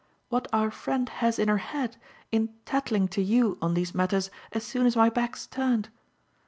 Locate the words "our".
0.51-0.71